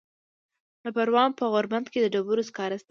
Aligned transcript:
د 0.83 0.85
پروان 0.95 1.29
په 1.37 1.43
غوربند 1.51 1.85
کې 1.91 1.99
د 2.01 2.05
ډبرو 2.13 2.43
سکاره 2.49 2.77
شته. 2.77 2.79